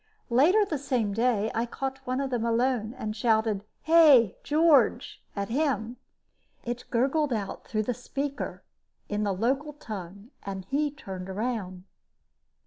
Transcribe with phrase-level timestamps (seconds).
[0.31, 5.49] Later the same day, I caught one of them alone and shouted "Hey, George!" at
[5.49, 5.97] him.
[6.65, 8.63] It gurgled out through the speaker
[9.09, 11.83] in the local tongue and he turned around.